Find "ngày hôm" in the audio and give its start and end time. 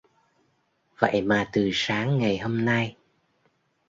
2.17-2.65